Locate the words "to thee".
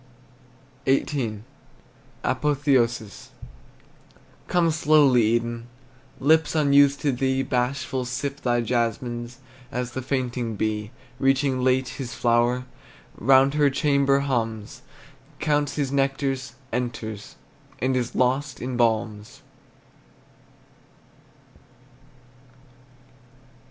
7.01-7.43